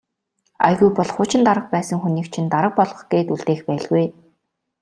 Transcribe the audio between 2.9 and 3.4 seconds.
гээд